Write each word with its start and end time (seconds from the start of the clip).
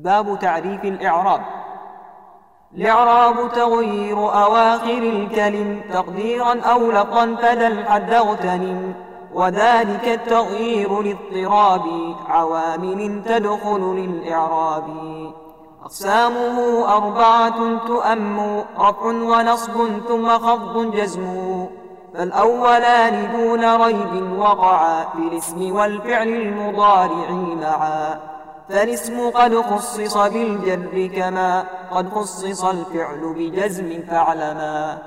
باب 0.00 0.38
تعريف 0.38 0.84
الإعراب. 0.84 1.40
الإعراب 2.74 3.52
تغيير 3.52 4.18
أواخر 4.18 4.98
الكلم 4.98 5.80
تقديرا 5.92 6.60
أو 6.60 6.90
لفظا 6.90 7.36
فذا 7.36 7.66
الحد 7.66 8.12
اغتنم. 8.12 8.94
وذلك 9.34 10.08
التغيير 10.08 11.02
لاضطراب 11.02 12.14
عوامل 12.28 13.22
تدخل 13.24 13.80
للإعراب. 13.80 14.84
أقسامه 15.84 16.88
أربعة 16.96 17.86
تؤم 17.86 18.64
رفع 18.78 19.06
ونصب 19.06 19.72
ثم 20.08 20.28
خفض 20.28 20.94
جزم. 20.94 21.66
فالأولان 22.14 23.32
دون 23.32 23.82
ريب 23.82 24.38
وقعا 24.38 25.04
في 25.04 25.18
الاسم 25.18 25.76
والفعل 25.76 26.28
المضارع 26.28 27.30
معا 27.30 28.37
فالاسم 28.68 29.30
قد 29.30 29.54
خصص 29.60 30.16
بالجر 30.16 31.06
كما 31.06 31.64
قد 31.90 32.08
خصص 32.08 32.64
الفعل 32.64 33.34
بجزم 33.36 34.02
فاعلما. 34.08 34.98